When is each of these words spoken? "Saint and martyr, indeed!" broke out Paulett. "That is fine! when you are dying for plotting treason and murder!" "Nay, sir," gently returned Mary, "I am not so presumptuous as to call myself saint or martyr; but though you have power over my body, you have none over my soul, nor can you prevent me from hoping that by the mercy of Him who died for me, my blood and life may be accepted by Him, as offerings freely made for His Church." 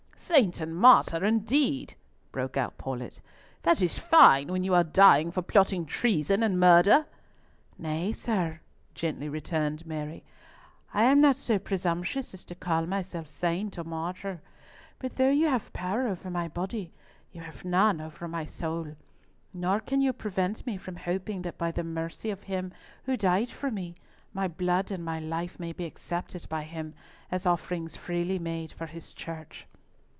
"Saint 0.31 0.61
and 0.61 0.73
martyr, 0.77 1.25
indeed!" 1.25 1.93
broke 2.31 2.55
out 2.55 2.77
Paulett. 2.77 3.19
"That 3.63 3.81
is 3.81 3.99
fine! 3.99 4.47
when 4.47 4.63
you 4.63 4.73
are 4.73 4.83
dying 4.83 5.29
for 5.29 5.41
plotting 5.41 5.85
treason 5.85 6.41
and 6.41 6.57
murder!" 6.57 7.05
"Nay, 7.77 8.13
sir," 8.13 8.61
gently 8.95 9.27
returned 9.27 9.85
Mary, 9.85 10.23
"I 10.93 11.03
am 11.03 11.19
not 11.19 11.35
so 11.35 11.59
presumptuous 11.59 12.33
as 12.33 12.45
to 12.45 12.55
call 12.55 12.85
myself 12.85 13.27
saint 13.27 13.77
or 13.77 13.83
martyr; 13.83 14.41
but 14.99 15.15
though 15.17 15.29
you 15.31 15.49
have 15.49 15.73
power 15.73 16.07
over 16.07 16.29
my 16.29 16.47
body, 16.47 16.93
you 17.33 17.41
have 17.41 17.65
none 17.65 17.99
over 17.99 18.25
my 18.25 18.45
soul, 18.45 18.95
nor 19.53 19.81
can 19.81 19.99
you 19.99 20.13
prevent 20.13 20.65
me 20.65 20.77
from 20.77 20.95
hoping 20.95 21.41
that 21.41 21.57
by 21.57 21.71
the 21.71 21.83
mercy 21.83 22.29
of 22.29 22.43
Him 22.43 22.71
who 23.03 23.17
died 23.17 23.49
for 23.49 23.69
me, 23.69 23.95
my 24.33 24.47
blood 24.47 24.91
and 24.91 25.03
life 25.29 25.59
may 25.59 25.73
be 25.73 25.83
accepted 25.83 26.47
by 26.47 26.63
Him, 26.63 26.93
as 27.29 27.45
offerings 27.45 27.97
freely 27.97 28.39
made 28.39 28.71
for 28.71 28.85
His 28.85 29.11
Church." 29.11 29.67